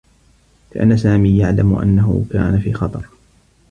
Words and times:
كان 0.71 0.97
سامي 0.97 1.37
يعلم 1.37 1.75
أنّه 1.75 2.25
كان 2.31 2.59
في 2.59 2.73
خطر. 2.73 3.05